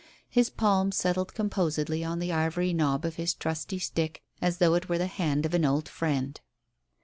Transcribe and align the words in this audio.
His 0.27 0.49
palm 0.49 0.91
settled 0.91 1.35
composedly 1.35 2.03
on 2.03 2.17
the 2.17 2.33
ivory 2.33 2.73
knob 2.73 3.05
of 3.05 3.17
his 3.17 3.35
trusty 3.35 3.77
stick, 3.77 4.23
as 4.41 4.57
though 4.57 4.73
it 4.73 4.89
were 4.89 4.97
the 4.97 5.05
hand 5.05 5.45
of 5.45 5.53
an 5.53 5.63
old 5.63 5.87
friend. 5.87 6.39